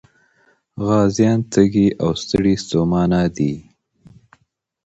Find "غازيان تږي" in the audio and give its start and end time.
0.85-1.87